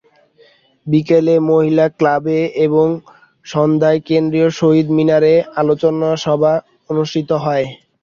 [0.87, 2.87] বিকেলে মহিলা ক্লাবে এবং
[3.45, 6.53] সন্ধ্যায় কেন্দ্রীয় শহীদ মিনারে আলোচনা সভা
[6.89, 7.65] অনুষ্ঠিত হয়।